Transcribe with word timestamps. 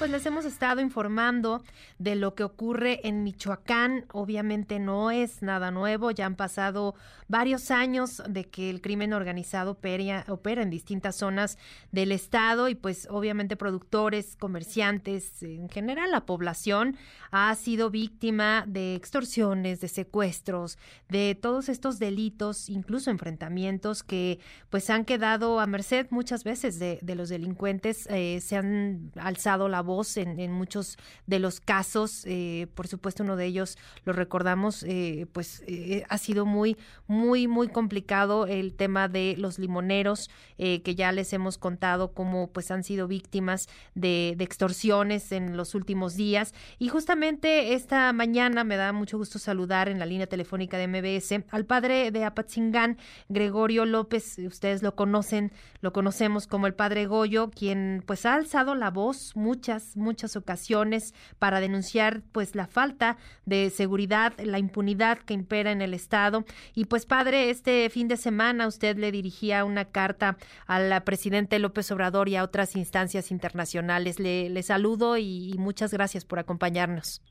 pues 0.00 0.10
les 0.10 0.24
hemos 0.24 0.46
estado 0.46 0.80
informando 0.80 1.62
de 1.98 2.14
lo 2.14 2.34
que 2.34 2.42
ocurre 2.42 3.06
en 3.06 3.22
Michoacán. 3.22 4.06
Obviamente 4.12 4.78
no 4.78 5.10
es 5.10 5.42
nada 5.42 5.70
nuevo, 5.70 6.10
ya 6.10 6.24
han 6.24 6.36
pasado 6.36 6.94
varios 7.28 7.70
años 7.70 8.22
de 8.26 8.48
que 8.48 8.70
el 8.70 8.80
crimen 8.80 9.12
organizado 9.12 9.72
opera, 9.72 10.24
opera 10.28 10.62
en 10.62 10.70
distintas 10.70 11.16
zonas 11.16 11.58
del 11.92 12.12
estado 12.12 12.70
y 12.70 12.76
pues 12.76 13.08
obviamente 13.10 13.56
productores, 13.56 14.36
comerciantes, 14.36 15.42
en 15.42 15.68
general 15.68 16.10
la 16.10 16.24
población 16.24 16.96
ha 17.30 17.54
sido 17.54 17.90
víctima 17.90 18.64
de 18.66 18.94
extorsiones, 18.94 19.82
de 19.82 19.88
secuestros, 19.88 20.78
de 21.10 21.38
todos 21.40 21.68
estos 21.68 21.98
delitos, 21.98 22.70
incluso 22.70 23.10
enfrentamientos 23.10 24.02
que 24.02 24.40
pues 24.70 24.88
han 24.88 25.04
quedado 25.04 25.60
a 25.60 25.66
merced 25.66 26.06
muchas 26.08 26.42
veces 26.42 26.78
de, 26.78 26.98
los 27.14 27.28
delincuentes, 27.28 28.06
eh, 28.08 28.40
se 28.40 28.56
han 28.56 29.12
alzado 29.16 29.68
la 29.68 29.82
voz 29.82 29.89
en, 30.16 30.52
muchos 30.52 30.96
de 31.26 31.38
los 31.38 31.60
casos. 31.60 32.24
Eh, 32.26 32.68
por 32.74 32.86
supuesto, 32.86 33.22
uno 33.22 33.36
de 33.36 33.46
ellos, 33.46 33.76
lo 34.04 34.12
recordamos, 34.12 34.84
eh, 34.84 35.26
pues 35.32 35.62
eh, 35.66 36.04
ha 36.08 36.18
sido 36.18 36.46
muy, 36.46 36.76
muy, 37.06 37.48
muy 37.48 37.68
complicado 37.68 38.46
el 38.46 38.74
tema 38.74 39.08
de 39.08 39.34
los 39.38 39.58
limoneros, 39.58 40.30
que 40.58 40.94
ya 40.94 41.10
les 41.10 41.32
hemos 41.32 41.56
contado 41.56 42.12
cómo 42.12 42.50
pues 42.52 42.70
han 42.70 42.84
sido 42.84 43.08
víctimas 43.08 43.66
de, 43.94 44.36
extorsiones 44.38 45.32
en 45.32 45.56
los 45.56 45.74
últimos 45.74 46.16
días. 46.16 46.54
Y 46.78 46.88
justamente 46.88 47.74
esta 47.74 48.12
mañana 48.12 48.62
me 48.62 48.76
da 48.76 48.92
mucho 48.92 49.16
gusto 49.16 49.38
saludar 49.38 49.88
en 49.88 49.98
la 49.98 50.06
línea 50.06 50.26
telefónica 50.26 50.76
de 50.76 50.86
MBS 50.86 51.44
al 51.50 51.64
padre 51.64 52.10
de 52.10 52.24
Apatzingán, 52.24 52.98
Gregorio 53.28 53.86
López. 53.86 54.38
Ustedes 54.38 54.82
lo 54.82 54.94
conocen, 54.94 55.52
lo 55.80 55.92
conocemos 55.92 56.46
como 56.46 56.66
el 56.66 56.74
padre 56.74 57.06
Goyo, 57.06 57.50
quien 57.50 58.02
pues 58.06 58.26
ha 58.26 58.34
alzado 58.34 58.74
la 58.74 58.90
voz 58.90 59.34
muchas 59.34 59.79
muchas, 59.96 60.36
ocasiones 60.36 61.14
para 61.38 61.60
denunciar 61.60 62.22
pues 62.32 62.54
la 62.54 62.66
falta 62.66 63.16
de 63.46 63.70
seguridad, 63.70 64.32
la 64.38 64.58
impunidad 64.58 65.18
que 65.18 65.34
impera 65.34 65.72
en 65.72 65.82
el 65.82 65.94
Estado. 65.94 66.44
Y 66.74 66.86
pues 66.86 67.06
padre, 67.06 67.50
este 67.50 67.88
fin 67.90 68.08
de 68.08 68.16
semana 68.16 68.66
usted 68.66 68.96
le 68.96 69.12
dirigía 69.12 69.64
una 69.64 69.86
carta 69.86 70.36
al 70.66 71.02
presidente 71.02 71.58
López 71.58 71.90
Obrador 71.90 72.28
y 72.28 72.36
a 72.36 72.44
otras 72.44 72.76
instancias 72.76 73.30
internacionales. 73.30 74.20
Le, 74.20 74.48
le 74.50 74.62
saludo 74.62 75.16
y, 75.16 75.54
muchas 75.58 75.92
gracias 75.92 76.24
por 76.24 76.38
acompañarnos. 76.38 77.22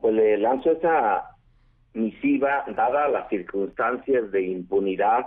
Pues 0.00 0.14
le 0.14 0.36
lanzo 0.38 0.72
esa 0.72 1.30
misiva 1.94 2.64
dada 2.76 3.08
las 3.08 3.28
circunstancias 3.28 4.30
de 4.30 4.42
impunidad 4.42 5.26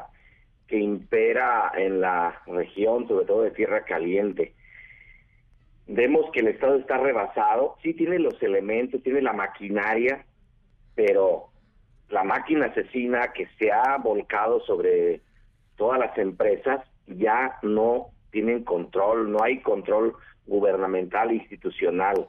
que 0.67 0.77
impera 0.77 1.71
en 1.75 2.01
la 2.01 2.41
región, 2.45 3.07
sobre 3.07 3.25
todo 3.25 3.41
de 3.43 3.51
Tierra 3.51 3.83
Caliente 3.85 4.53
vemos 5.87 6.29
que 6.31 6.41
el 6.41 6.47
Estado 6.47 6.75
está 6.75 6.97
rebasado, 6.97 7.75
sí 7.81 7.93
tiene 7.93 8.19
los 8.19 8.41
elementos, 8.43 9.01
tiene 9.03 9.21
la 9.21 9.33
maquinaria, 9.33 10.25
pero 10.95 11.47
la 12.09 12.23
máquina 12.23 12.67
asesina 12.67 13.31
que 13.33 13.47
se 13.57 13.71
ha 13.71 13.97
volcado 13.97 14.59
sobre 14.61 15.21
todas 15.77 15.99
las 15.99 16.17
empresas 16.17 16.81
ya 17.07 17.57
no 17.61 18.07
tienen 18.31 18.63
control, 18.63 19.31
no 19.31 19.41
hay 19.41 19.61
control 19.61 20.15
gubernamental 20.45 21.31
institucional. 21.31 22.27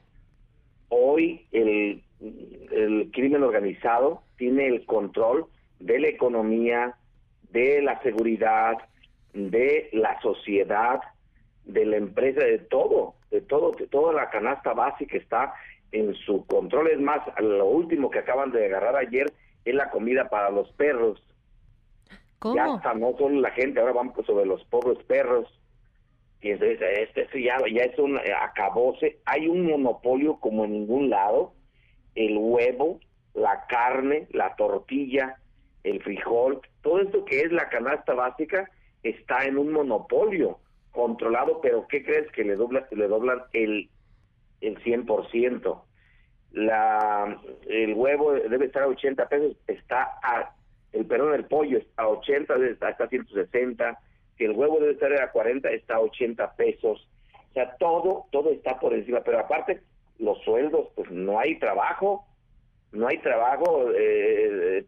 Hoy 0.88 1.46
el, 1.52 2.02
el 2.20 3.10
crimen 3.12 3.42
organizado 3.42 4.22
tiene 4.36 4.68
el 4.68 4.86
control 4.86 5.46
de 5.80 5.98
la 5.98 6.08
economía, 6.08 6.94
de 7.50 7.82
la 7.82 8.00
seguridad, 8.02 8.76
de 9.32 9.88
la 9.92 10.20
sociedad, 10.20 11.00
de 11.64 11.84
la 11.84 11.96
empresa, 11.96 12.40
de 12.44 12.58
todo 12.58 13.17
de 13.30 13.40
todo, 13.42 13.72
de 13.72 13.86
toda 13.86 14.12
la 14.12 14.30
canasta 14.30 14.72
básica 14.72 15.16
está 15.16 15.54
en 15.92 16.14
su 16.14 16.46
control. 16.46 16.88
Es 16.88 17.00
más, 17.00 17.20
lo 17.40 17.66
último 17.66 18.10
que 18.10 18.20
acaban 18.20 18.50
de 18.52 18.66
agarrar 18.66 18.96
ayer 18.96 19.32
es 19.64 19.74
la 19.74 19.90
comida 19.90 20.28
para 20.28 20.50
los 20.50 20.70
perros. 20.72 21.22
¿Cómo? 22.38 22.54
Ya 22.54 22.74
está, 22.74 22.94
no 22.94 23.14
solo 23.18 23.40
la 23.40 23.50
gente, 23.50 23.80
ahora 23.80 23.92
vamos 23.92 24.14
sobre 24.24 24.46
los 24.46 24.64
pobres 24.64 24.98
perros. 25.04 25.48
Y 26.40 26.50
entonces, 26.50 26.80
este 27.16 27.42
ya, 27.42 27.56
ya 27.72 27.82
es 27.82 27.98
un 27.98 28.18
acabose. 28.40 29.18
Hay 29.24 29.48
un 29.48 29.66
monopolio 29.66 30.38
como 30.38 30.64
en 30.64 30.72
ningún 30.72 31.10
lado. 31.10 31.52
El 32.14 32.36
huevo, 32.38 33.00
la 33.34 33.66
carne, 33.66 34.28
la 34.30 34.54
tortilla, 34.56 35.36
el 35.84 36.02
frijol, 36.02 36.60
todo 36.82 37.00
esto 37.00 37.24
que 37.24 37.40
es 37.40 37.52
la 37.52 37.68
canasta 37.68 38.14
básica 38.14 38.70
está 39.02 39.44
en 39.44 39.58
un 39.58 39.72
monopolio 39.72 40.58
controlado, 40.92 41.60
pero 41.60 41.86
¿qué 41.88 42.04
crees 42.04 42.30
que 42.32 42.44
le 42.44 42.56
doblan, 42.56 42.84
le 42.90 43.08
doblan 43.08 43.42
el, 43.52 43.88
el 44.60 44.78
100%? 44.82 45.82
La, 46.52 47.40
el 47.68 47.94
huevo 47.94 48.32
debe 48.32 48.66
estar 48.66 48.82
a 48.82 48.88
80 48.88 49.28
pesos, 49.28 49.56
está 49.66 50.18
a, 50.22 50.54
el 50.92 51.06
perdón, 51.06 51.34
el 51.34 51.44
pollo 51.44 51.78
está 51.78 52.02
a 52.02 52.08
80, 52.08 52.54
está 52.66 52.88
a 52.88 53.08
160, 53.08 53.98
si 54.36 54.44
el 54.44 54.52
huevo 54.52 54.80
debe 54.80 54.92
estar 54.92 55.12
a 55.20 55.30
40, 55.30 55.70
está 55.70 55.96
a 55.96 56.00
80 56.00 56.56
pesos. 56.56 57.08
O 57.50 57.52
sea, 57.52 57.76
todo, 57.76 58.26
todo 58.30 58.50
está 58.50 58.78
por 58.78 58.94
encima, 58.94 59.20
pero 59.20 59.40
aparte, 59.40 59.82
los 60.18 60.42
sueldos, 60.42 60.88
pues 60.94 61.10
no 61.10 61.38
hay 61.38 61.58
trabajo, 61.58 62.24
no 62.92 63.08
hay 63.08 63.18
trabajo, 63.18 63.90
eh, 63.94 64.84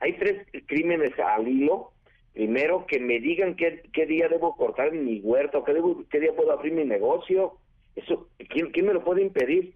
hay 0.00 0.12
tres 0.14 0.46
crímenes 0.66 1.18
al 1.18 1.46
hilo 1.46 1.91
Primero, 2.32 2.86
que 2.86 2.98
me 2.98 3.20
digan 3.20 3.56
qué, 3.56 4.06
día 4.06 4.28
debo 4.28 4.56
cortar 4.56 4.92
mi 4.92 5.20
huerto, 5.20 5.64
qué, 5.64 5.74
debo, 5.74 6.04
qué 6.10 6.18
día 6.18 6.34
puedo 6.34 6.52
abrir 6.52 6.72
mi 6.72 6.84
negocio. 6.84 7.58
Eso, 7.94 8.28
¿quién, 8.48 8.70
¿Quién 8.70 8.86
me 8.86 8.94
lo 8.94 9.04
puede 9.04 9.20
impedir? 9.22 9.74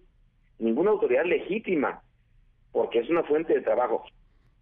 Ninguna 0.57 0.91
autoridad 0.91 1.25
legítima, 1.25 2.01
porque 2.71 2.99
es 2.99 3.09
una 3.09 3.23
fuente 3.23 3.53
de 3.53 3.61
trabajo. 3.61 4.05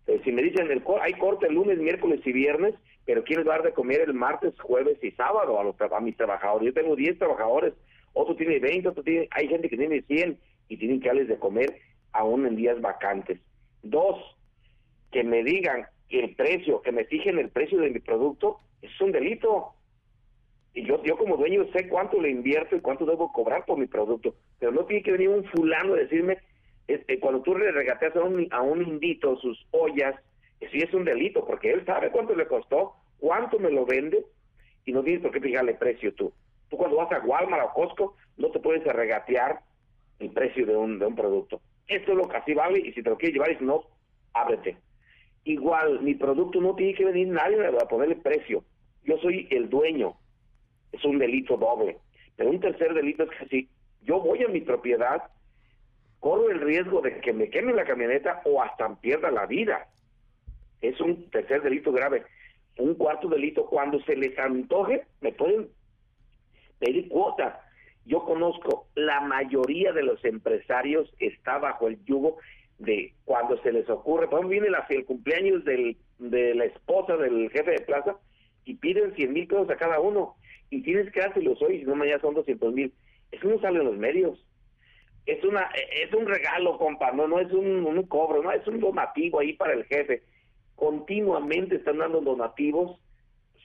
Eh, 0.08 0.20
si 0.26 0.32
me 0.32 0.44
dicen, 0.44 0.70
el 0.70 0.84
hay 1.02 1.14
corte 1.14 1.48
el 1.48 1.56
lunes, 1.56 1.80
miércoles 1.80 2.20
y 2.26 2.34
viernes, 2.34 2.76
pero 3.06 3.24
¿quién 3.24 3.40
va 3.48 3.54
a 3.54 3.58
dar 3.58 3.64
de 3.64 3.74
comer 3.74 4.02
el 4.02 4.14
martes, 4.14 4.60
jueves 4.60 4.98
y 5.02 5.12
sábado 5.12 5.60
a, 5.60 5.64
los, 5.64 5.76
a 5.80 6.00
mis 6.02 6.18
trabajadores? 6.18 6.68
Yo 6.68 6.74
tengo 6.74 6.96
10 6.96 7.18
trabajadores, 7.18 7.74
otro 8.14 8.36
tiene 8.36 8.60
20, 8.60 8.90
otro 8.90 9.04
tiene, 9.04 9.30
hay 9.32 9.48
gente 9.48 9.70
que 9.70 9.78
tiene 9.78 10.02
100 10.02 10.38
y 10.68 10.78
tienen 10.78 11.00
que 11.00 11.08
darles 11.08 11.28
de 11.28 11.40
comer 11.40 11.80
aún 12.12 12.46
en 12.46 12.56
días 12.56 12.82
vacantes. 12.82 13.40
Dos, 13.84 14.18
que 15.12 15.24
me 15.24 15.44
digan 15.44 15.88
el 16.10 16.36
precio, 16.36 16.82
que 16.82 16.92
me 16.92 17.06
fijen 17.06 17.40
el 17.40 17.50
precio 17.50 17.80
de 17.80 17.90
mi 17.90 18.00
producto, 18.00 18.60
es 18.82 19.00
un 19.02 19.12
delito. 19.12 19.74
Y 20.74 20.84
yo, 20.84 21.02
yo 21.04 21.18
como 21.18 21.38
dueño 21.38 21.66
sé 21.74 21.88
cuánto 21.88 22.22
le 22.22 22.30
invierto 22.30 22.76
y 22.76 22.82
cuánto 22.82 23.06
debo 23.06 23.32
cobrar 23.32 23.66
por 23.66 23.78
mi 23.78 23.88
producto, 23.88 24.36
pero 24.60 24.72
no 24.72 24.86
tiene 24.86 25.04
que 25.04 25.14
venir 25.14 25.30
un 25.30 25.46
fulano 25.46 25.94
a 25.94 25.98
decirme, 25.98 26.38
este, 26.88 27.20
cuando 27.20 27.42
tú 27.42 27.58
le 27.58 27.72
regateas 27.72 28.16
a 28.16 28.22
un, 28.22 28.48
a 28.52 28.62
un 28.62 28.82
indito 28.82 29.38
sus 29.38 29.66
ollas, 29.72 30.16
eso 30.60 30.74
es 30.76 30.94
un 30.94 31.06
delito, 31.06 31.46
porque 31.46 31.72
él 31.72 31.86
sabe 31.86 32.12
cuánto 32.12 32.36
le 32.36 32.48
costó, 32.48 32.94
cuánto 33.20 33.58
me 33.60 33.72
lo 33.72 33.86
vende, 33.86 34.26
y 34.86 34.92
no 34.92 35.04
tienes 35.04 35.22
por 35.22 35.32
qué 35.32 35.40
fijarle 35.40 35.74
precio 35.76 36.14
tú. 36.14 36.32
Tú 36.70 36.78
cuando 36.78 36.98
vas 36.98 37.12
a 37.12 37.20
Walmart 37.26 37.70
o 37.70 37.74
Costco, 37.74 38.16
no 38.38 38.52
te 38.52 38.60
puedes 38.60 38.84
regatear 38.84 39.62
el 40.20 40.32
precio 40.32 40.66
de 40.66 40.76
un, 40.76 41.00
de 41.00 41.06
un 41.06 41.16
producto. 41.16 41.62
Esto 41.88 42.12
es 42.12 42.18
lo 42.18 42.28
que 42.28 42.38
así 42.38 42.54
vale, 42.54 42.80
y 42.80 42.94
si 42.94 43.02
te 43.02 43.10
lo 43.10 43.18
quieres 43.18 43.34
llevar, 43.34 43.52
y 43.52 43.58
si 43.58 43.64
no, 43.64 43.84
ábrete. 44.34 44.78
Igual, 45.46 46.02
mi 46.02 46.16
producto 46.16 46.60
no 46.60 46.76
tiene 46.76 46.96
que 46.96 47.06
venir 47.06 47.28
nadie 47.28 47.66
a 47.68 47.88
ponerle 47.88 48.16
precio. 48.16 48.64
Yo 49.04 49.18
soy 49.20 49.48
el 49.52 49.70
dueño. 49.70 50.16
Es 50.92 51.06
un 51.06 51.20
delito 51.20 51.56
doble. 51.56 52.00
Pero 52.36 52.50
un 52.50 52.60
tercer 52.60 52.94
delito 52.96 53.24
es 53.24 53.30
que 53.30 53.48
si 53.48 53.70
yo 54.02 54.20
voy 54.20 54.44
a 54.44 54.48
mi 54.48 54.62
propiedad, 54.62 55.22
corro 56.20 56.50
el 56.50 56.62
riesgo 56.62 57.02
de 57.02 57.20
que 57.22 57.32
me 57.32 57.50
queme 57.52 57.74
la 57.74 57.86
camioneta 57.86 58.42
o 58.46 58.62
hasta 58.62 58.94
pierda 58.96 59.30
la 59.30 59.46
vida. 59.46 59.88
Es 60.82 61.00
un 61.00 61.30
tercer 61.30 61.62
delito 61.62 61.92
grave. 61.92 62.24
Un 62.80 62.96
cuarto 62.96 63.28
delito, 63.28 63.68
cuando 63.68 64.02
se 64.02 64.16
les 64.16 64.38
antoje, 64.40 65.06
me 65.22 65.32
pueden 65.32 65.70
pedir 66.80 67.08
cuota. 67.08 67.62
Yo 68.06 68.26
conozco, 68.26 68.88
la 68.96 69.22
mayoría 69.22 69.94
de 69.94 70.04
los 70.04 70.26
empresarios 70.26 71.08
está 71.20 71.60
bajo 71.60 71.88
el 71.88 72.04
yugo 72.06 72.38
de 72.80 73.14
cuando 73.24 73.62
se 73.62 73.72
les 73.72 73.90
ocurre, 73.90 74.28
por 74.28 74.40
ejemplo, 74.40 74.62
viene 74.62 74.68
el 74.90 75.06
cumpleaños 75.06 75.64
del, 75.64 75.98
de 76.20 76.56
la 76.56 76.66
esposa 76.66 77.16
del 77.18 77.50
jefe 77.50 77.72
de 77.72 77.82
plaza 77.82 78.18
y 78.66 78.76
piden 78.76 79.16
100 79.16 79.34
mil 79.34 79.48
pesos 79.48 79.70
a 79.70 79.78
cada 79.78 80.00
uno 80.00 80.36
y 80.70 80.82
tienes 80.82 81.12
que 81.12 81.22
dárselos 81.22 81.62
hoy, 81.62 81.80
si 81.80 81.86
no 81.86 81.96
mañana 81.96 82.20
son 82.20 82.34
200 82.34 82.74
mil. 82.74 82.94
Eso 83.32 83.48
no 83.48 83.60
sale 83.60 83.80
en 83.80 83.86
los 83.86 83.98
medios. 83.98 84.46
Es 85.26 85.44
una 85.44 85.70
es 86.04 86.14
un 86.14 86.28
regalo, 86.28 86.78
compa, 86.78 87.12
no, 87.12 87.28
no 87.28 87.40
es 87.40 87.52
un, 87.52 87.86
un 87.86 88.04
cobro, 88.04 88.44
no 88.44 88.52
es 88.52 88.66
un 88.68 88.80
donativo 88.80 89.40
ahí 89.40 89.54
para 89.54 89.74
el 89.74 89.86
jefe. 89.86 90.24
Continuamente 90.76 91.78
están 91.78 92.00
dando 92.00 92.22
donativos, 92.22 93.00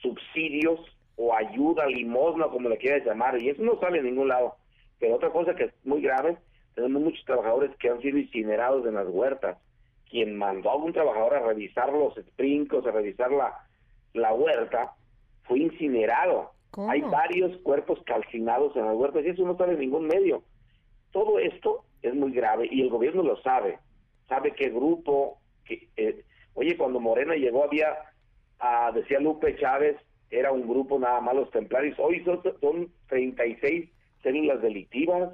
subsidios 0.01 0.79
o 1.17 1.35
ayuda, 1.35 1.85
limosna, 1.85 2.47
como 2.47 2.69
le 2.69 2.77
quieras 2.77 3.05
llamar, 3.05 3.39
y 3.41 3.49
eso 3.49 3.61
no 3.61 3.79
sale 3.79 3.99
en 3.99 4.05
ningún 4.05 4.29
lado. 4.29 4.55
Pero 4.99 5.15
otra 5.15 5.29
cosa 5.29 5.53
que 5.55 5.65
es 5.65 5.73
muy 5.83 6.01
grave 6.01 6.37
tenemos 6.75 7.01
muchos 7.01 7.25
trabajadores 7.25 7.75
que 7.77 7.89
han 7.89 8.01
sido 8.01 8.17
incinerados 8.17 8.85
en 8.85 8.95
las 8.95 9.07
huertas. 9.07 9.57
Quien 10.09 10.37
mandó 10.37 10.71
a 10.71 10.75
un 10.75 10.93
trabajador 10.93 11.35
a 11.35 11.47
revisar 11.47 11.91
los 11.91 12.15
sprinkles, 12.15 12.85
a 12.85 12.91
revisar 12.91 13.31
la, 13.31 13.65
la 14.13 14.33
huerta 14.33 14.93
fue 15.43 15.59
incinerado. 15.59 16.51
Hay 16.87 17.01
varios 17.01 17.57
cuerpos 17.63 18.01
calcinados 18.05 18.75
en 18.75 18.85
la 18.85 18.93
huerta 18.93 19.19
y 19.19 19.27
eso 19.27 19.43
no 19.43 19.57
sale 19.57 19.73
en 19.73 19.79
ningún 19.79 20.07
medio. 20.07 20.43
Todo 21.11 21.39
esto 21.39 21.83
es 22.01 22.13
muy 22.15 22.31
grave 22.31 22.67
y 22.71 22.81
el 22.81 22.89
gobierno 22.89 23.23
lo 23.23 23.41
sabe. 23.41 23.79
Sabe 24.29 24.53
qué 24.53 24.69
grupo, 24.69 25.39
que, 25.65 25.89
eh, 25.97 26.23
oye, 26.53 26.77
cuando 26.77 27.01
Morena 27.01 27.35
llegó 27.35 27.65
había, 27.65 27.93
ah, 28.59 28.91
decía 28.93 29.19
Lupe 29.19 29.57
Chávez, 29.57 29.97
era 30.29 30.53
un 30.53 30.67
grupo 30.67 30.97
nada 30.97 31.19
más 31.19 31.35
los 31.35 31.51
templarios. 31.51 31.99
Hoy 31.99 32.23
son, 32.23 32.41
son 32.61 32.91
36 33.09 33.89
células 34.23 34.61
delictivas. 34.61 35.33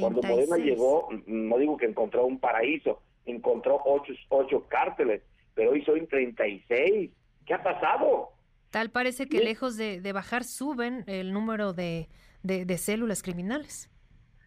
Cuando 0.00 0.22
Morena 0.22 0.56
llegó, 0.56 1.08
no 1.26 1.58
digo 1.58 1.76
que 1.76 1.86
encontró 1.86 2.26
un 2.26 2.38
paraíso, 2.38 3.00
encontró 3.26 3.80
ocho, 3.84 4.12
ocho 4.28 4.66
cárteles, 4.68 5.22
pero 5.54 5.72
hoy 5.72 5.84
son 5.84 6.06
36. 6.06 7.10
¿Qué 7.46 7.54
ha 7.54 7.62
pasado? 7.62 8.30
Tal 8.70 8.90
parece 8.90 9.26
que 9.26 9.40
lejos 9.40 9.76
de, 9.76 10.12
bajar 10.12 10.44
suben 10.44 11.04
el 11.06 11.32
número 11.32 11.72
de, 11.72 12.08
de, 12.42 12.78
células 12.78 13.22
criminales. 13.22 13.90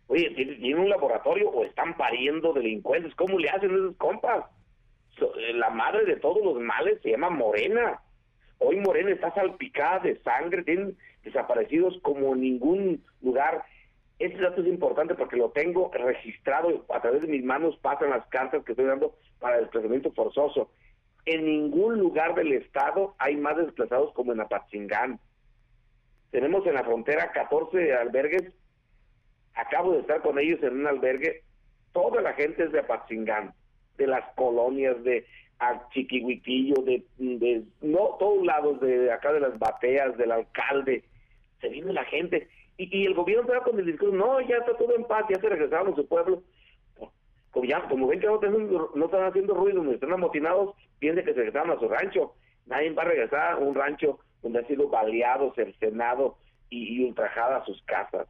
Oye, 0.07 0.29
¿tienen 0.31 0.79
un 0.79 0.89
laboratorio 0.89 1.49
o 1.49 1.63
están 1.65 1.97
pariendo 1.97 2.53
delincuentes? 2.53 3.15
¿Cómo 3.15 3.39
le 3.39 3.49
hacen 3.49 3.71
esos 3.71 3.95
compas? 3.97 4.45
Eh, 5.19 5.53
la 5.53 5.69
madre 5.69 6.05
de 6.05 6.17
todos 6.17 6.43
los 6.43 6.61
males 6.61 6.99
se 7.01 7.11
llama 7.11 7.29
Morena. 7.29 8.01
Hoy 8.59 8.77
Morena 8.77 9.11
está 9.11 9.33
salpicada 9.33 9.99
de 9.99 10.21
sangre, 10.21 10.63
tienen 10.63 10.95
desaparecidos 11.23 11.97
como 12.01 12.33
en 12.33 12.41
ningún 12.41 13.03
lugar. 13.21 13.63
Este 14.21 14.39
dato 14.39 14.61
es 14.61 14.67
importante 14.67 15.15
porque 15.15 15.35
lo 15.35 15.49
tengo 15.49 15.89
registrado 15.91 16.85
a 16.89 17.01
través 17.01 17.23
de 17.23 17.27
mis 17.27 17.43
manos, 17.43 17.75
pasan 17.81 18.11
las 18.11 18.23
cartas 18.27 18.63
que 18.63 18.73
estoy 18.73 18.85
dando 18.85 19.15
para 19.39 19.59
desplazamiento 19.59 20.11
forzoso. 20.11 20.69
En 21.25 21.43
ningún 21.43 21.97
lugar 21.97 22.35
del 22.35 22.53
estado 22.53 23.15
hay 23.17 23.35
más 23.35 23.57
desplazados 23.57 24.13
como 24.13 24.31
en 24.31 24.41
Apatzingán. 24.41 25.19
Tenemos 26.29 26.63
en 26.67 26.75
la 26.75 26.83
frontera 26.83 27.31
14 27.31 27.95
albergues. 27.95 28.43
Acabo 29.55 29.93
de 29.93 30.01
estar 30.01 30.21
con 30.21 30.37
ellos 30.37 30.61
en 30.61 30.81
un 30.81 30.85
albergue. 30.85 31.41
Toda 31.91 32.21
la 32.21 32.33
gente 32.33 32.65
es 32.65 32.71
de 32.71 32.79
Apatzingán, 32.81 33.55
de 33.97 34.05
las 34.05 34.23
colonias, 34.35 35.03
de 35.03 35.25
Chiquihuitillo, 35.93 36.75
de, 36.83 37.03
de 37.17 37.63
no 37.81 38.17
todos 38.19 38.45
lados, 38.45 38.79
de 38.81 39.11
acá 39.11 39.33
de 39.33 39.39
las 39.39 39.57
bateas, 39.57 40.15
del 40.15 40.31
alcalde. 40.31 41.05
Se 41.59 41.69
viene 41.69 41.91
la 41.91 42.05
gente 42.05 42.47
y, 42.77 43.05
el 43.05 43.13
gobierno 43.13 43.51
va 43.51 43.63
con 43.63 43.79
el 43.79 43.85
discurso, 43.85 44.15
no, 44.15 44.41
ya 44.41 44.57
está 44.57 44.75
todo 44.77 44.95
en 44.95 45.05
paz, 45.05 45.25
ya 45.29 45.39
se 45.39 45.49
regresaron 45.49 45.93
a 45.93 45.95
su 45.95 46.07
pueblo. 46.07 46.41
Como, 47.51 47.65
ya, 47.65 47.87
como 47.89 48.07
ven 48.07 48.19
que 48.19 48.27
no, 48.27 48.35
están 49.05 49.25
haciendo 49.25 49.53
ruido, 49.53 49.83
no 49.83 49.91
están 49.91 50.13
amotinados, 50.13 50.75
piensen 50.99 51.25
que 51.25 51.33
se 51.33 51.39
regresaron 51.39 51.71
a 51.71 51.79
su 51.79 51.87
rancho. 51.87 52.33
Nadie 52.65 52.91
va 52.91 53.03
a 53.03 53.05
regresar 53.05 53.53
a 53.53 53.57
un 53.57 53.75
rancho 53.75 54.19
donde 54.41 54.59
ha 54.59 54.67
sido 54.67 54.87
baleado, 54.87 55.53
cercenado 55.53 56.37
y, 56.69 56.95
y 56.95 57.03
ultrajada 57.03 57.57
a 57.57 57.65
sus 57.65 57.81
casas. 57.83 58.27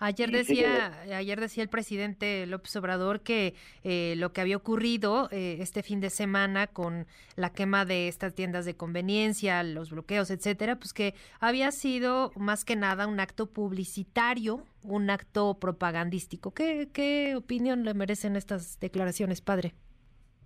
Ayer 0.00 0.30
decía, 0.30 0.92
ayer 1.12 1.40
decía 1.40 1.62
el 1.62 1.68
presidente 1.68 2.46
López 2.46 2.74
Obrador 2.76 3.20
que 3.20 3.54
eh, 3.82 4.14
lo 4.16 4.32
que 4.32 4.40
había 4.40 4.56
ocurrido 4.56 5.28
eh, 5.32 5.56
este 5.60 5.82
fin 5.82 6.00
de 6.00 6.10
semana 6.10 6.68
con 6.68 7.06
la 7.34 7.52
quema 7.52 7.84
de 7.84 8.06
estas 8.06 8.34
tiendas 8.34 8.64
de 8.64 8.76
conveniencia, 8.76 9.62
los 9.64 9.90
bloqueos, 9.90 10.30
etcétera, 10.30 10.76
pues 10.76 10.92
que 10.92 11.14
había 11.40 11.72
sido 11.72 12.30
más 12.36 12.64
que 12.64 12.76
nada 12.76 13.08
un 13.08 13.18
acto 13.18 13.46
publicitario, 13.46 14.62
un 14.84 15.10
acto 15.10 15.58
propagandístico. 15.58 16.52
¿Qué, 16.52 16.88
qué 16.92 17.34
opinión 17.34 17.84
le 17.84 17.94
merecen 17.94 18.36
estas 18.36 18.78
declaraciones, 18.78 19.40
padre? 19.40 19.74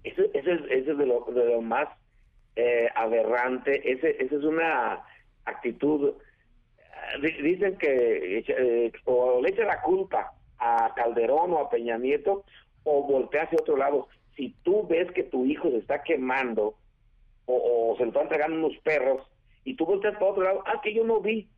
Ese, 0.03 0.31
es, 0.33 0.87
de, 0.87 1.07
lo, 1.07 1.27
más 1.61 1.89
eh, 2.57 2.89
aberrante. 2.95 3.93
Ese, 3.93 4.17
esa 4.23 4.37
es 4.37 4.45
una 4.45 5.05
actitud 5.45 6.15
dicen 7.21 7.77
que 7.77 8.45
eh, 8.47 8.93
o 9.05 9.41
le 9.41 9.51
echa 9.51 9.65
la 9.65 9.81
culpa 9.83 10.33
a 10.59 10.93
Calderón 10.95 11.53
o 11.53 11.59
a 11.59 11.71
Peña 11.71 11.99
Nieto 11.99 12.45
o 12.85 13.03
voltea 13.03 13.43
hacia 13.43 13.59
otro 13.61 13.77
lado. 13.77 14.09
Si 14.37 14.55
tú 14.63 14.87
ves 14.87 15.11
que 15.13 15.25
tu 15.25 15.45
hijo 15.45 15.71
se 15.71 15.79
está 15.79 16.03
quemando 16.03 16.75
o, 17.47 17.95
se 17.97 18.05
lo 18.05 18.09
están 18.09 18.23
entregando 18.25 18.57
unos 18.67 18.79
perros 18.79 19.27
y 19.65 19.75
tú 19.75 19.85
volteas 19.85 20.15
para 20.15 20.31
otro 20.31 20.43
lado, 20.43 20.63
ah, 20.67 20.81
que 20.83 20.95
yo 20.95 21.05
no 21.05 21.21
vi. 21.21 21.49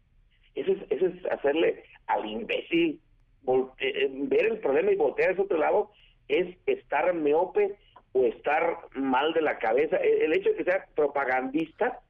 Eso 0.54 0.72
es, 0.72 0.78
eso 0.90 1.06
es 1.06 1.26
hacerle 1.26 1.84
al 2.06 2.26
imbécil. 2.26 3.00
Eh, 3.46 3.66
eh, 3.78 4.10
ver 4.10 4.46
el 4.46 4.58
problema 4.58 4.90
y 4.90 4.96
voltear 4.96 5.32
hacia 5.32 5.44
otro 5.44 5.58
lado 5.58 5.90
es 6.28 6.56
estar 6.66 7.12
miope 7.14 7.76
o 8.12 8.24
estar 8.24 8.78
mal 8.94 9.32
de 9.34 9.42
la 9.42 9.58
cabeza. 9.58 9.96
el 9.96 10.32
hecho 10.32 10.50
de 10.50 10.56
que 10.56 10.64
sea 10.64 10.86
propagandista 10.94 12.00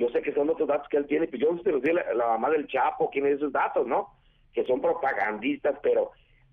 yo 0.00 0.08
sé 0.08 0.22
que 0.22 0.32
son 0.32 0.48
otros 0.48 0.66
datos 0.66 0.88
que 0.88 0.96
él 0.96 1.06
tiene, 1.06 1.28
pues 1.28 1.42
yo 1.42 1.54
sé 1.62 1.70
los 1.70 1.82
di 1.82 1.92
la, 1.92 2.26
mamá 2.26 2.48
del 2.48 2.66
Chapo, 2.66 3.10
quién 3.10 3.26
es 3.26 3.34
esos 3.34 3.52
datos, 3.52 3.86
¿no? 3.86 4.08
Que 4.54 4.64
son 4.64 4.80
propagandistas, 4.80 5.78
pero 5.82 6.12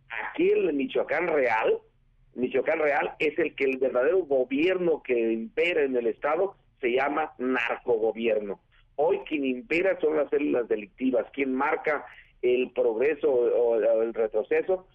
aquí 0.09 0.49
el 0.49 0.73
Michoacán 0.73 1.27
real, 1.29 1.79
Michoacán 2.35 2.79
real 2.79 3.13
es 3.19 3.39
el 3.39 3.55
que 3.55 3.63
el 3.63 3.77
verdadero 3.77 4.19
gobierno 4.25 5.01
que 5.01 5.31
impera 5.31 5.83
en 5.83 5.95
el 5.95 6.07
Estado 6.07 6.55
se 6.81 6.91
llama 6.91 7.31
narcogobierno. 7.37 8.59
Hoy 8.97 9.19
quien 9.19 9.45
impera 9.45 9.97
son 10.01 10.17
las 10.17 10.29
células 10.29 10.67
delictivas, 10.67 11.25
quien 11.31 11.53
marca 11.53 12.05
el 12.41 12.71
progreso 12.71 13.31
o, 13.31 13.75
el 14.01 14.13
retroceso. 14.13 14.87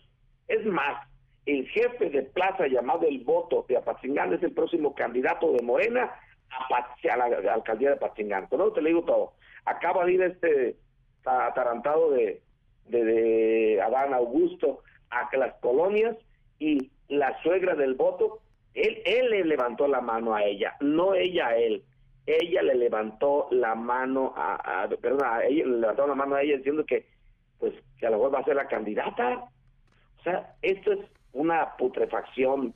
Es 0.46 0.66
más, 0.66 1.08
el 1.46 1.66
jefe 1.68 2.10
de 2.10 2.22
plaza 2.22 2.66
llamado 2.66 3.06
el 3.08 3.20
voto 3.20 3.64
de 3.66 3.78
Apatzingán 3.78 4.34
es 4.34 4.42
el 4.42 4.52
próximo 4.52 4.94
candidato 4.94 5.52
de 5.52 5.62
Morena 5.62 6.12
a, 6.52 7.16
la, 7.16 7.54
alcaldía 7.54 7.90
de 7.90 7.96
Pachingán. 7.96 8.48
no 8.50 8.72
te 8.72 8.82
le 8.82 8.90
digo 8.90 9.04
todo. 9.04 9.32
Acaba 9.64 10.04
de 10.04 10.12
ir 10.12 10.22
este 10.22 10.76
atarantado 11.24 12.10
de, 12.10 12.42
de, 12.86 13.80
Adán 13.82 14.12
Augusto 14.14 14.82
a 15.10 15.28
las 15.36 15.54
colonias 15.54 16.16
y 16.58 16.90
la 17.08 17.40
suegra 17.42 17.74
del 17.74 17.94
voto, 17.94 18.40
él, 18.74 19.02
él 19.04 19.30
le 19.30 19.44
levantó 19.44 19.86
la 19.86 20.00
mano 20.00 20.34
a 20.34 20.42
ella, 20.44 20.76
no 20.80 21.14
ella 21.14 21.48
a 21.48 21.56
él. 21.56 21.84
Ella 22.24 22.62
le 22.62 22.76
levantó 22.76 23.48
la 23.50 23.74
mano 23.74 24.32
a, 24.36 24.88
perdón, 25.00 25.24
a 25.24 25.44
ella 25.44 25.66
le 25.66 25.78
levantó 25.78 26.06
la 26.06 26.14
mano 26.14 26.36
a 26.36 26.42
ella 26.42 26.56
diciendo 26.56 26.86
que 26.86 27.06
pues 27.58 27.74
que 27.98 28.06
a 28.06 28.10
lo 28.10 28.16
mejor 28.16 28.34
va 28.34 28.38
a 28.40 28.44
ser 28.44 28.56
la 28.56 28.68
candidata. 28.68 29.44
O 30.18 30.22
sea, 30.22 30.54
esto 30.62 30.92
es 30.92 31.00
una 31.32 31.76
putrefacción 31.76 32.74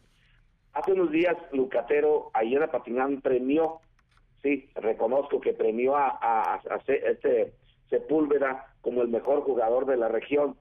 Hace 0.76 0.93
unos 0.93 1.11
días, 1.11 1.34
Lucatero, 1.52 2.31
ayer 2.34 2.62
a 2.62 2.70
Patinán 2.70 3.23
premió, 3.23 3.81
sí, 4.43 4.69
reconozco 4.75 5.40
que 5.40 5.55
premió 5.55 5.96
a, 5.96 6.19
a, 6.20 6.61
este 6.87 7.55
Sepúlveda 7.88 8.75
como 8.82 9.00
el 9.00 9.08
mejor 9.08 9.41
jugador 9.41 9.86
de 9.86 9.96
la 9.96 10.08
región. 10.08 10.55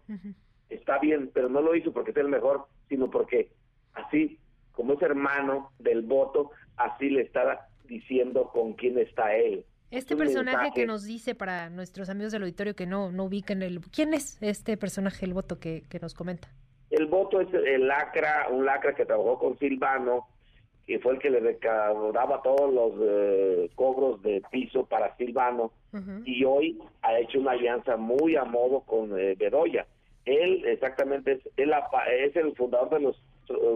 Está 0.70 1.00
bien, 1.00 1.32
pero 1.34 1.50
no 1.50 1.60
lo 1.60 1.76
hizo 1.76 1.92
porque 1.92 2.12
es 2.12 2.18
el 2.18 2.30
mejor, 2.30 2.66
sino 2.88 3.12
porque 3.12 3.52
así, 3.94 4.40
como 4.72 4.94
es 4.94 5.02
hermano 5.02 5.74
del 5.80 6.02
voto, 6.04 6.52
así 6.78 7.10
le 7.10 7.24
está 7.24 7.68
diciendo 7.84 8.50
con 8.54 8.72
quién 8.72 8.98
está 8.98 9.36
él. 9.36 9.66
Este 9.92 10.16
personaje 10.16 10.72
que 10.74 10.86
nos 10.86 11.04
dice 11.04 11.36
para 11.36 11.70
nuestros 11.70 12.10
amigos 12.10 12.32
del 12.32 12.44
auditorio 12.44 12.74
que 12.74 12.86
no, 12.86 13.12
no 13.12 13.26
ubican 13.26 13.62
el... 13.64 13.82
¿Quién 13.92 14.14
es 14.14 14.42
este 14.42 14.78
personaje, 14.78 15.26
el 15.26 15.34
voto 15.34 15.60
que, 15.60 15.84
que 15.90 16.00
nos 16.00 16.14
comenta? 16.14 16.48
El 16.90 17.08
voto 17.08 17.42
es 17.42 17.54
el 17.54 17.88
lacra, 17.88 18.48
un 18.50 18.66
lacra 18.66 18.94
que 18.94 19.06
trabajó 19.06 19.40
con 19.40 19.58
Silvano, 19.58 20.28
que 20.86 21.00
fue 21.00 21.14
el 21.14 21.20
que 21.20 21.32
le 21.32 21.40
recaudaba 21.40 22.42
todos 22.44 22.72
los 22.72 22.94
eh, 23.02 23.70
cobros 23.76 24.22
de 24.22 24.44
piso 24.52 24.86
para 24.86 25.16
Silvano, 25.18 25.72
y 26.26 26.44
hoy 26.44 26.78
ha 27.04 27.18
hecho 27.18 27.40
una 27.40 27.52
alianza 27.52 27.96
muy 27.96 28.36
a 28.36 28.44
modo 28.44 28.82
con 28.82 29.18
eh, 29.18 29.36
Bedoya. 29.36 29.88
Él 30.26 30.66
exactamente 30.66 31.34
es, 31.34 31.50
él, 31.56 31.74
es 32.20 32.36
el 32.36 32.54
fundador 32.56 32.90
de 32.90 33.00
los, 33.00 33.22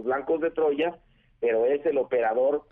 Blancos 0.03 0.41
de 0.41 0.51
Troya, 0.51 0.97
pero 1.39 1.65
es 1.65 1.85
el 1.85 1.97
operador 1.97 2.63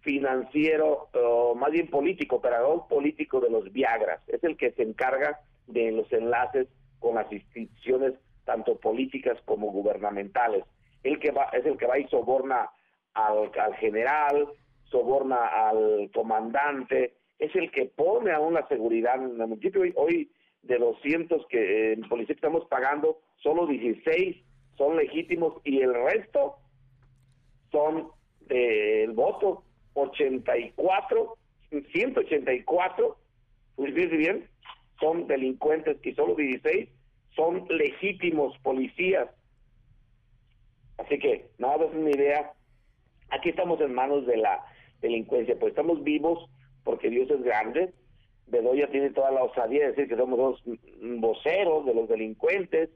financiero, 0.00 1.08
o 1.14 1.54
más 1.54 1.70
bien 1.70 1.88
político, 1.88 2.36
operador 2.36 2.86
político 2.88 3.40
de 3.40 3.48
los 3.48 3.72
Viagras. 3.72 4.20
Es 4.28 4.44
el 4.44 4.56
que 4.56 4.72
se 4.72 4.82
encarga 4.82 5.40
de 5.66 5.92
los 5.92 6.12
enlaces 6.12 6.68
con 7.00 7.14
las 7.14 7.32
instituciones 7.32 8.12
tanto 8.46 8.76
políticas 8.76 9.36
como 9.44 9.70
gubernamentales. 9.70 10.64
El 11.02 11.18
que 11.18 11.32
va, 11.32 11.50
es 11.52 11.66
el 11.66 11.76
que 11.76 11.86
va 11.86 11.98
y 11.98 12.08
soborna 12.08 12.70
al, 13.12 13.50
general, 13.76 14.48
soborna 14.84 15.68
al 15.68 16.10
comandante, 16.14 17.14
es 17.38 17.54
el 17.54 17.70
que 17.70 17.86
pone 17.86 18.32
aún 18.32 18.54
la 18.54 18.66
seguridad 18.68 19.16
en 19.16 19.38
el 19.40 19.48
municipio. 19.48 19.82
Hoy, 19.96 20.30
de 20.62 20.78
200 20.78 21.46
que 21.48 21.92
en 21.92 22.08
policía 22.08 22.34
estamos 22.34 22.64
pagando, 22.66 23.18
solo 23.42 23.66
16 23.66 24.36
son 24.78 24.96
legítimos 24.96 25.54
y 25.64 25.80
el 25.80 25.92
resto 25.92 26.56
son 27.70 28.08
del 28.48 29.12
voto. 29.12 29.62
84, 29.94 31.36
184, 31.70 33.16
pues 33.76 33.94
bien, 33.94 34.46
son 35.00 35.26
delincuentes 35.26 35.96
y 36.02 36.12
solo 36.12 36.34
16 36.34 36.88
son 37.36 37.66
legítimos 37.68 38.58
policías. 38.58 39.28
Así 40.98 41.18
que, 41.18 41.46
nada, 41.58 41.84
es 41.84 41.94
una 41.94 42.10
idea. 42.10 42.52
Aquí 43.30 43.50
estamos 43.50 43.80
en 43.80 43.94
manos 43.94 44.26
de 44.26 44.38
la 44.38 44.64
delincuencia, 45.00 45.58
pues 45.58 45.70
estamos 45.70 46.02
vivos 46.02 46.48
porque 46.82 47.10
Dios 47.10 47.28
es 47.30 47.42
grande, 47.42 47.92
Bedoya 48.46 48.88
tiene 48.88 49.10
toda 49.10 49.32
la 49.32 49.42
osadía 49.42 49.80
de 49.80 49.88
decir 49.88 50.08
que 50.08 50.16
somos 50.16 50.38
dos 50.38 50.62
voceros 51.18 51.84
de 51.84 51.94
los 51.94 52.08
delincuentes, 52.08 52.90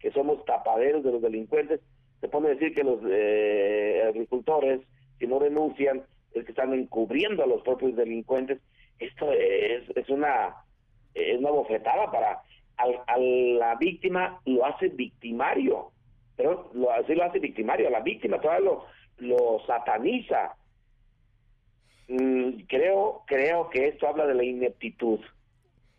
que 0.00 0.10
somos 0.10 0.44
tapaderos 0.44 1.04
de 1.04 1.12
los 1.12 1.22
delincuentes. 1.22 1.80
Se 2.20 2.28
pone 2.28 2.48
a 2.48 2.54
decir 2.54 2.74
que 2.74 2.82
los 2.82 2.98
eh, 3.08 4.02
agricultores, 4.08 4.80
si 5.18 5.26
no 5.28 5.38
denuncian, 5.38 6.02
es 6.32 6.44
que 6.44 6.50
están 6.50 6.74
encubriendo 6.74 7.44
a 7.44 7.46
los 7.46 7.62
propios 7.62 7.94
delincuentes. 7.94 8.58
Esto 8.98 9.30
es, 9.32 9.84
es 9.94 10.08
una 10.08 10.56
es 11.14 11.38
una 11.38 11.50
bofetada 11.50 12.10
para 12.10 12.42
a 12.78 13.18
la 13.18 13.74
víctima 13.76 14.40
lo 14.44 14.64
hace 14.66 14.88
victimario, 14.88 15.92
pero 16.36 16.70
lo, 16.74 16.90
así 16.92 17.14
lo 17.14 17.24
hace 17.24 17.38
victimario, 17.38 17.88
a 17.88 17.90
la 17.90 18.00
víctima 18.00 18.40
todavía 18.40 18.70
lo, 18.70 18.84
lo 19.18 19.60
sataniza. 19.66 20.54
Mm, 22.08 22.60
creo, 22.68 23.22
creo 23.26 23.68
que 23.70 23.88
esto 23.88 24.08
habla 24.08 24.26
de 24.26 24.34
la 24.34 24.44
ineptitud. 24.44 25.20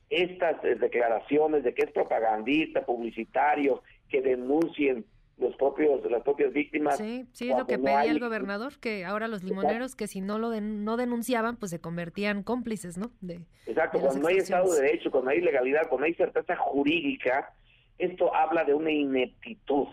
Estas 0.09 0.61
declaraciones 0.61 1.63
de 1.63 1.73
que 1.73 1.83
es 1.83 1.91
propagandista, 1.91 2.85
publicitario, 2.85 3.83
que 4.09 4.21
denuncien 4.21 5.05
los 5.37 5.55
propios 5.55 6.03
las 6.09 6.23
propias 6.23 6.51
víctimas. 6.51 6.97
Sí, 6.97 7.27
sí, 7.31 7.49
es 7.49 7.57
lo 7.57 7.67
que 7.67 7.77
pedía 7.77 8.05
el 8.05 8.19
gobernador, 8.19 8.79
que 8.79 9.05
ahora 9.05 9.27
los 9.27 9.43
limoneros 9.43 9.95
que 9.95 10.07
si 10.07 10.21
no 10.21 10.39
lo 10.39 10.59
no 10.59 10.97
denunciaban, 10.97 11.57
pues 11.57 11.71
se 11.71 11.79
convertían 11.79 12.43
cómplices, 12.43 12.97
¿no? 12.97 13.11
De, 13.21 13.41
Exacto, 13.67 13.99
cuando 13.99 14.21
no 14.21 14.27
hay 14.27 14.37
Estado 14.37 14.73
de 14.73 14.81
Derecho, 14.81 15.11
cuando 15.11 15.29
hay 15.31 15.41
legalidad, 15.41 15.87
cuando 15.89 16.05
hay 16.05 16.15
certeza 16.15 16.55
jurídica, 16.55 17.53
esto 17.99 18.33
habla 18.33 18.63
de 18.63 18.73
una 18.73 18.91
ineptitud, 18.91 19.87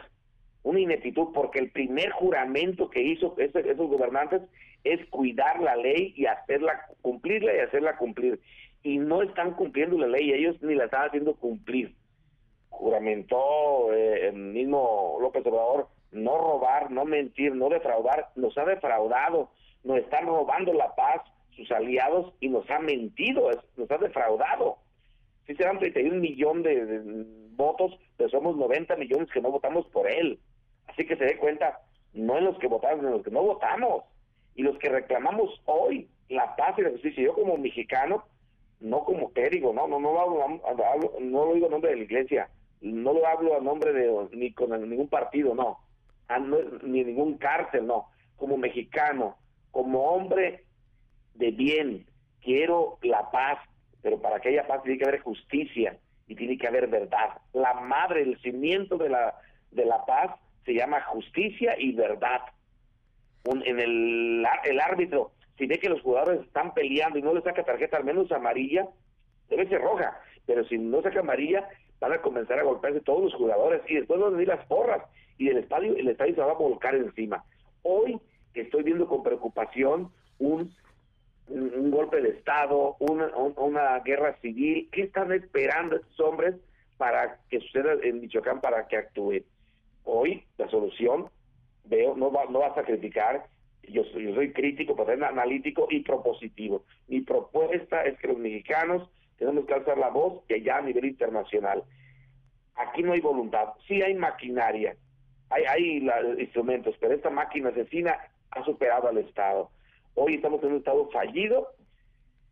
una 0.62 0.80
ineptitud 0.80 1.28
porque 1.34 1.58
el 1.58 1.70
primer 1.70 2.10
juramento 2.10 2.88
que 2.88 3.02
hizo 3.02 3.34
esos 3.38 3.88
gobernantes 3.88 4.42
es 4.82 5.04
cuidar 5.06 5.60
la 5.60 5.76
ley 5.76 6.14
y 6.16 6.26
hacerla, 6.26 6.86
cumplirla 7.02 7.54
y 7.54 7.60
hacerla 7.60 7.96
cumplir. 7.96 8.40
Y 8.82 8.98
no 8.98 9.22
están 9.22 9.52
cumpliendo 9.52 9.98
la 9.98 10.06
ley, 10.06 10.32
ellos 10.32 10.56
ni 10.62 10.74
la 10.74 10.84
están 10.84 11.06
haciendo 11.06 11.34
cumplir 11.34 11.94
juramentó 12.78 13.92
eh, 13.92 14.28
el 14.28 14.34
mismo 14.34 15.18
López 15.20 15.44
Obrador 15.46 15.88
no 16.14 16.38
robar, 16.38 16.90
no 16.90 17.04
mentir, 17.04 17.54
no 17.54 17.68
defraudar, 17.68 18.30
nos 18.36 18.56
ha 18.56 18.64
defraudado, 18.64 19.50
nos 19.82 19.98
están 19.98 20.26
robando 20.26 20.72
la 20.72 20.94
paz 20.94 21.22
sus 21.56 21.70
aliados 21.70 22.32
y 22.40 22.48
nos 22.48 22.68
ha 22.70 22.78
mentido, 22.78 23.50
nos 23.76 23.90
ha 23.90 23.98
defraudado. 23.98 24.78
Si 25.46 25.54
serán 25.54 25.78
31 25.78 26.16
millones 26.16 26.64
de, 26.64 26.86
de, 26.86 27.24
votos, 27.50 27.96
pero 28.16 28.30
somos 28.30 28.56
90 28.56 28.96
millones 28.96 29.30
que 29.30 29.40
no 29.40 29.50
votamos 29.50 29.86
por 29.86 30.10
él. 30.10 30.40
Así 30.86 31.04
que 31.06 31.16
se 31.16 31.24
dé 31.24 31.36
cuenta, 31.36 31.80
no 32.12 32.38
en 32.38 32.44
los 32.44 32.58
que 32.58 32.66
votamos, 32.66 33.04
en 33.04 33.10
los 33.10 33.22
que 33.22 33.30
no 33.30 33.42
votamos. 33.42 34.04
Y 34.56 34.62
los 34.62 34.78
que 34.78 34.88
reclamamos 34.88 35.60
hoy 35.66 36.08
la 36.28 36.56
paz 36.56 36.78
y 36.78 36.82
la 36.82 36.90
justicia. 36.90 37.24
Yo 37.24 37.34
como 37.34 37.56
mexicano, 37.56 38.24
no 38.80 39.04
como 39.04 39.32
clérigo, 39.32 39.72
no, 39.72 39.86
no, 39.86 39.98
no, 40.00 40.18
hablo, 40.18 40.60
no 41.20 41.44
lo 41.46 41.54
digo 41.54 41.66
en 41.66 41.72
nombre 41.72 41.90
de 41.90 41.96
la 41.96 42.04
iglesia, 42.04 42.48
no 42.84 43.14
lo 43.14 43.26
hablo 43.26 43.56
a 43.56 43.60
nombre 43.60 43.92
de 43.92 44.28
ni 44.32 44.52
con 44.52 44.70
ningún 44.88 45.08
partido, 45.08 45.54
no, 45.54 45.78
ni 46.82 47.02
ningún 47.02 47.38
cárcel, 47.38 47.86
no, 47.86 48.08
como 48.36 48.58
mexicano, 48.58 49.36
como 49.70 50.02
hombre 50.02 50.64
de 51.34 51.50
bien, 51.50 52.06
quiero 52.42 52.98
la 53.02 53.30
paz, 53.30 53.58
pero 54.02 54.20
para 54.20 54.38
que 54.40 54.50
haya 54.50 54.66
paz 54.66 54.82
tiene 54.82 54.98
que 54.98 55.04
haber 55.04 55.20
justicia 55.20 55.98
y 56.26 56.34
tiene 56.34 56.58
que 56.58 56.66
haber 56.66 56.88
verdad. 56.88 57.38
La 57.54 57.72
madre, 57.74 58.22
el 58.22 58.38
cimiento 58.40 58.98
de 58.98 59.08
la, 59.08 59.34
de 59.70 59.86
la 59.86 60.04
paz 60.04 60.38
se 60.66 60.74
llama 60.74 61.00
justicia 61.04 61.74
y 61.78 61.92
verdad. 61.92 62.42
en 63.44 63.80
el, 63.80 64.46
el 64.64 64.80
árbitro, 64.80 65.32
si 65.56 65.66
ve 65.66 65.78
que 65.78 65.88
los 65.88 66.02
jugadores 66.02 66.42
están 66.42 66.74
peleando 66.74 67.18
y 67.18 67.22
no 67.22 67.32
le 67.32 67.40
saca 67.40 67.64
tarjeta 67.64 67.96
al 67.96 68.04
menos 68.04 68.30
amarilla, 68.30 68.86
debe 69.48 69.68
ser 69.68 69.80
roja, 69.80 70.20
pero 70.46 70.64
si 70.64 70.76
no 70.76 71.00
saca 71.00 71.20
amarilla, 71.20 71.66
van 72.00 72.12
a 72.12 72.22
comenzar 72.22 72.58
a 72.58 72.64
golpearse 72.64 73.00
todos 73.00 73.24
los 73.24 73.34
jugadores 73.34 73.82
y 73.88 73.94
después 73.94 74.20
van 74.20 74.28
a 74.28 74.32
venir 74.32 74.48
las 74.48 74.64
porras 74.66 75.02
y 75.38 75.48
el 75.48 75.58
estadio, 75.58 75.96
el 75.96 76.08
estadio 76.08 76.34
se 76.34 76.40
va 76.40 76.52
a 76.52 76.54
volcar 76.54 76.94
encima. 76.94 77.44
Hoy 77.82 78.20
estoy 78.54 78.82
viendo 78.82 79.06
con 79.06 79.22
preocupación 79.22 80.10
un, 80.38 80.72
un, 81.48 81.90
golpe 81.90 82.20
de 82.20 82.30
Estado, 82.30 82.96
una, 83.00 83.28
una 83.36 83.98
guerra 84.00 84.36
civil. 84.40 84.88
¿Qué 84.92 85.02
están 85.02 85.32
esperando 85.32 85.96
estos 85.96 86.20
hombres 86.20 86.54
para 86.96 87.40
que 87.48 87.60
suceda 87.60 87.94
en 88.02 88.20
Michoacán 88.20 88.60
para 88.60 88.86
que 88.86 88.96
actúen? 88.96 89.44
Hoy 90.04 90.44
la 90.58 90.68
solución, 90.68 91.28
veo, 91.84 92.16
no 92.16 92.30
va, 92.30 92.44
no 92.46 92.60
va 92.60 92.68
a 92.68 92.74
sacrificar. 92.74 93.46
Yo 93.82 94.04
soy, 94.04 94.24
yo 94.24 94.34
soy 94.34 94.52
crítico, 94.52 94.94
pero 94.96 95.14
soy 95.14 95.24
analítico 95.24 95.88
y 95.90 96.00
propositivo. 96.00 96.84
Mi 97.08 97.20
propuesta 97.20 98.02
es 98.04 98.18
que 98.18 98.28
los 98.28 98.38
mexicanos 98.38 99.10
tenemos 99.38 99.66
que 99.66 99.74
alzar 99.74 99.98
la 99.98 100.10
voz 100.10 100.42
y 100.48 100.62
ya 100.62 100.78
a 100.78 100.82
nivel 100.82 101.04
internacional. 101.04 101.82
Aquí 102.76 103.02
no 103.02 103.12
hay 103.12 103.20
voluntad, 103.20 103.68
sí 103.86 104.02
hay 104.02 104.14
maquinaria, 104.14 104.96
hay, 105.50 105.64
hay 105.64 106.08
instrumentos, 106.38 106.96
pero 107.00 107.14
esta 107.14 107.30
máquina 107.30 107.70
asesina 107.70 108.18
ha 108.50 108.64
superado 108.64 109.08
al 109.08 109.18
Estado. 109.18 109.70
Hoy 110.14 110.34
estamos 110.34 110.62
en 110.62 110.72
un 110.72 110.78
Estado 110.78 111.08
fallido, 111.10 111.68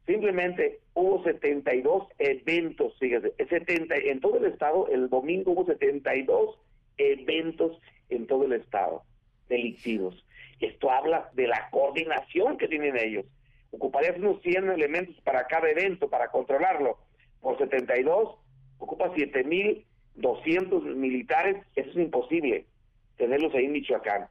simplemente 0.07 0.81
hubo 0.95 1.23
72 1.25 2.09
eventos, 2.19 2.97
fíjese, 2.99 3.33
70, 3.49 3.97
en 3.97 4.21
todo 4.21 4.39
el 4.39 4.47
Estado, 4.47 4.89
el 4.89 5.09
domingo 5.09 5.53
hubo 5.53 5.67
72 5.67 6.59
eventos 6.99 7.81
en 8.11 8.27
todo 8.27 8.45
el 8.45 8.53
Estado, 8.53 9.03
delictivos. 9.49 10.25
Esto 10.61 10.91
habla 10.91 11.31
de 11.35 11.49
la 11.49 11.69
coordinación 11.71 12.57
que 12.57 12.69
tienen 12.69 12.97
ellos 12.97 13.27
ocuparías 13.73 14.19
unos 14.19 14.41
100 14.43 14.71
elementos 14.71 15.21
para 15.23 15.47
cada 15.47 15.69
evento, 15.69 16.09
para 16.09 16.29
controlarlo. 16.29 16.99
Por 17.41 17.59
72, 17.59 18.37
ocupa 18.79 19.13
7.200 19.15 20.95
militares, 20.95 21.57
eso 21.75 21.91
es 21.91 21.97
imposible, 21.97 22.67
tenerlos 23.17 23.55
ahí 23.55 23.65
en 23.65 23.73
Michoacán. 23.73 24.29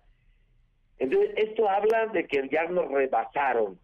Entonces, 1.00 1.32
esto 1.36 1.68
habla 1.68 2.08
de 2.08 2.26
que 2.28 2.48
ya 2.50 2.68
nos 2.68 2.90
rebasaron, 2.90 3.80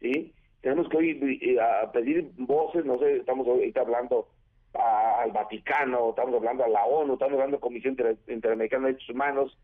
¿sí? 0.00 0.32
Tenemos 0.60 0.88
que 0.88 0.96
hoy 0.96 1.38
eh, 1.42 1.58
pedir 1.92 2.30
voces, 2.36 2.84
no 2.84 2.98
sé, 2.98 3.16
estamos 3.16 3.46
ahorita 3.46 3.80
hablando 3.80 4.28
al 4.74 5.30
Vaticano, 5.30 6.10
estamos 6.10 6.34
hablando 6.34 6.64
a 6.64 6.68
la 6.68 6.84
ONU, 6.84 7.14
estamos 7.14 7.34
hablando 7.34 7.56
a 7.56 7.60
Comisión 7.60 7.96
Interamericana 8.28 8.86
de 8.86 8.92
Derechos 8.92 9.14
Humanos, 9.14 9.58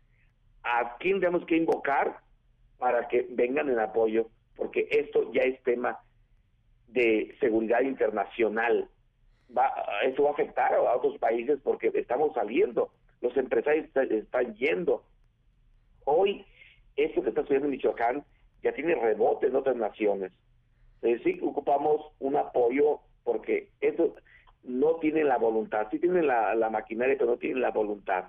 ¿a 0.63 0.97
quién 0.99 1.19
tenemos 1.19 1.45
que 1.45 1.57
invocar 1.57 2.17
para 2.77 3.07
que 3.07 3.27
vengan 3.29 3.69
en 3.69 3.79
apoyo? 3.79 4.29
Porque 4.61 4.87
esto 4.91 5.33
ya 5.33 5.41
es 5.41 5.59
tema 5.63 5.97
de 6.89 7.35
seguridad 7.39 7.81
internacional. 7.81 8.87
Va, 9.57 9.73
esto 10.03 10.21
va 10.21 10.29
a 10.29 10.33
afectar 10.33 10.71
a 10.75 10.95
otros 10.95 11.17
países 11.17 11.59
porque 11.63 11.89
estamos 11.95 12.35
saliendo, 12.35 12.91
los 13.21 13.35
empresarios 13.37 13.87
están 13.95 14.53
yendo. 14.53 15.03
Hoy, 16.05 16.45
esto 16.95 17.23
que 17.23 17.29
está 17.29 17.41
sucediendo 17.41 17.69
en 17.69 17.71
Michoacán 17.71 18.23
ya 18.61 18.71
tiene 18.71 18.93
rebote 18.93 19.47
en 19.47 19.55
otras 19.55 19.77
naciones. 19.77 20.31
Es 21.01 21.17
decir, 21.17 21.39
ocupamos 21.43 22.13
un 22.19 22.35
apoyo 22.35 22.99
porque 23.23 23.69
esto 23.79 24.13
no 24.61 24.97
tiene 24.97 25.23
la 25.23 25.39
voluntad, 25.39 25.87
sí 25.89 25.97
tiene 25.97 26.21
la, 26.21 26.69
maquinaria, 26.69 27.15
pero 27.17 27.31
no 27.31 27.37
tiene 27.37 27.61
la 27.61 27.71
voluntad. 27.71 28.25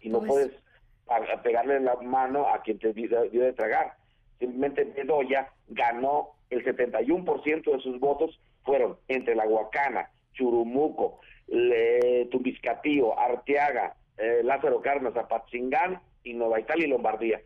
Y 0.00 0.10
no 0.10 0.20
pues 0.20 0.30
puedes 0.30 1.40
pegarle 1.42 1.80
la 1.80 1.96
mano 1.96 2.46
a 2.46 2.62
quien 2.62 2.78
te 2.78 2.92
dio 2.92 3.18
de 3.28 3.52
tragar 3.52 3.96
simplemente 4.38 4.84
Bedoya 4.84 5.52
ganó 5.68 6.36
el 6.50 6.64
71% 6.64 7.72
de 7.72 7.80
sus 7.80 7.98
votos 7.98 8.38
fueron 8.64 8.96
entre 9.08 9.34
la 9.34 9.46
Huacana, 9.46 10.10
Churumuco, 10.34 11.20
Le, 11.46 12.26
Tumbiscatío, 12.26 13.18
Arteaga, 13.18 13.96
eh, 14.18 14.40
Lázaro 14.42 14.80
Cárdenas, 14.80 15.16
Apatzingán 15.16 16.00
y 16.24 16.34
Nueva 16.34 16.60
Italia 16.60 16.86
y 16.86 16.90
Lombardía 16.90 17.40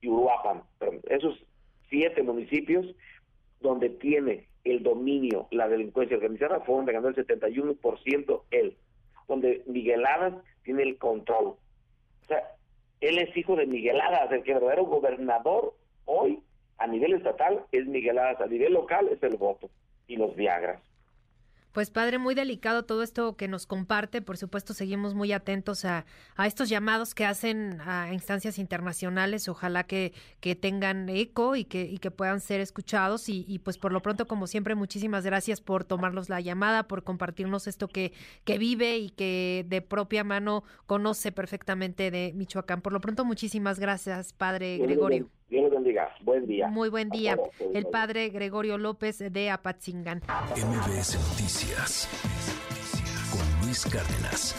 y 0.00 0.08
Uruapan. 0.08 0.62
Esos 1.04 1.44
siete 1.88 2.22
municipios 2.22 2.86
donde 3.60 3.90
tiene 3.90 4.48
el 4.64 4.82
dominio 4.82 5.46
la 5.50 5.68
delincuencia 5.68 6.16
organizada 6.16 6.60
fue 6.60 6.76
donde 6.76 6.92
ganó 6.92 7.08
el 7.08 7.16
71% 7.16 8.42
él, 8.50 8.76
donde 9.28 9.62
Migueladas 9.66 10.34
tiene 10.62 10.82
el 10.82 10.98
control. 10.98 11.46
O 11.46 12.26
sea, 12.26 12.42
él 13.00 13.18
es 13.18 13.36
hijo 13.36 13.56
de 13.56 13.66
Migueladas, 13.66 14.32
el 14.32 14.42
que 14.42 14.54
verdadero 14.54 14.86
gobernador 14.86 15.74
Hoy, 16.04 16.42
a 16.78 16.86
nivel 16.86 17.14
estatal, 17.14 17.64
es 17.72 17.86
Miguel 17.86 18.18
a 18.18 18.46
nivel 18.46 18.72
local 18.72 19.08
es 19.08 19.22
el 19.22 19.36
voto 19.36 19.70
y 20.06 20.16
los 20.16 20.34
Viagras. 20.36 20.82
Pues 21.74 21.90
padre, 21.90 22.18
muy 22.18 22.36
delicado 22.36 22.84
todo 22.84 23.02
esto 23.02 23.36
que 23.36 23.48
nos 23.48 23.66
comparte. 23.66 24.22
Por 24.22 24.36
supuesto, 24.36 24.74
seguimos 24.74 25.14
muy 25.14 25.32
atentos 25.32 25.84
a, 25.84 26.06
a 26.36 26.46
estos 26.46 26.68
llamados 26.68 27.16
que 27.16 27.24
hacen 27.24 27.80
a 27.80 28.12
instancias 28.12 28.60
internacionales. 28.60 29.48
Ojalá 29.48 29.82
que, 29.82 30.12
que 30.38 30.54
tengan 30.54 31.08
eco 31.08 31.56
y 31.56 31.64
que, 31.64 31.82
y 31.82 31.98
que 31.98 32.12
puedan 32.12 32.38
ser 32.38 32.60
escuchados. 32.60 33.28
Y, 33.28 33.44
y, 33.48 33.58
pues 33.58 33.76
por 33.76 33.92
lo 33.92 34.02
pronto, 34.02 34.28
como 34.28 34.46
siempre, 34.46 34.76
muchísimas 34.76 35.24
gracias 35.24 35.60
por 35.60 35.82
tomarnos 35.82 36.28
la 36.28 36.40
llamada, 36.40 36.84
por 36.84 37.02
compartirnos 37.02 37.66
esto 37.66 37.88
que, 37.88 38.12
que 38.44 38.56
vive 38.56 38.98
y 38.98 39.10
que 39.10 39.66
de 39.66 39.82
propia 39.82 40.22
mano 40.22 40.62
conoce 40.86 41.32
perfectamente 41.32 42.12
de 42.12 42.30
Michoacán. 42.36 42.82
Por 42.82 42.92
lo 42.92 43.00
pronto, 43.00 43.24
muchísimas 43.24 43.80
gracias, 43.80 44.32
padre 44.32 44.78
Gregorio. 44.78 45.28
Dios 45.48 45.62
les 45.64 45.70
bendiga. 45.72 46.14
Buen 46.22 46.46
día. 46.46 46.68
Muy 46.68 46.88
buen 46.88 47.10
día. 47.10 47.36
El 47.72 47.86
padre 47.86 48.28
Gregorio 48.30 48.78
López 48.78 49.18
de 49.18 49.50
Apatzingán. 49.50 50.22
MBS 50.56 51.18
Noticias 51.30 52.08
con 53.30 53.66
Luis 53.66 53.84
Cárdenas. 53.84 54.54